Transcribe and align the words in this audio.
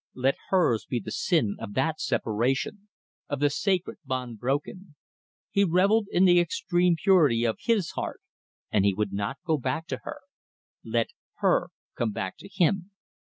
Let 0.15 0.35
hers 0.49 0.87
be 0.89 0.99
the 0.99 1.11
sin 1.11 1.57
of 1.59 1.75
that 1.75 2.01
separation; 2.01 2.87
of 3.29 3.39
the 3.39 3.51
sacred 3.51 3.99
bond 4.03 4.39
broken. 4.39 4.95
He 5.51 5.63
revelled 5.63 6.07
in 6.11 6.25
the 6.25 6.39
extreme 6.39 6.95
purity 6.95 7.43
of 7.45 7.59
his 7.61 7.91
heart, 7.91 8.19
and 8.71 8.83
he 8.83 8.95
would 8.95 9.13
not 9.13 9.37
go 9.45 9.59
back 9.59 9.85
to 9.89 9.99
her. 10.01 10.21
Let 10.83 11.09
her 11.35 11.69
come 11.95 12.11
back 12.13 12.37
to 12.37 12.49
him. 12.49 12.89